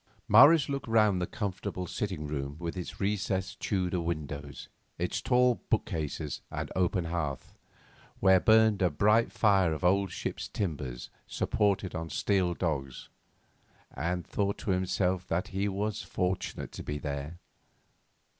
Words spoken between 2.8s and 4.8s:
recessed Tudor windows,